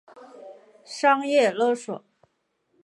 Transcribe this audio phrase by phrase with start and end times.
[0.83, 2.03] 商业勒索